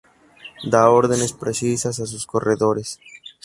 Da 0.71 0.81
ordenes 0.89 1.31
precisas 1.31 1.99
a 1.99 2.07
sus 2.07 2.25
corredores. 2.25 2.99